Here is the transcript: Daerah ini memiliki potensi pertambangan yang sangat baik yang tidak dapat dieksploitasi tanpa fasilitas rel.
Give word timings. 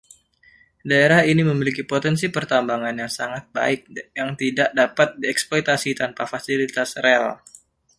Daerah 0.91 1.21
ini 1.31 1.43
memiliki 1.51 1.83
potensi 1.91 2.25
pertambangan 2.35 2.89
yang 3.01 3.05
sangat 3.19 3.43
baik 3.57 3.81
yang 4.19 4.29
tidak 4.41 4.69
dapat 4.79 5.09
dieksploitasi 5.23 5.89
tanpa 6.01 6.23
fasilitas 6.33 6.89
rel. 7.03 7.25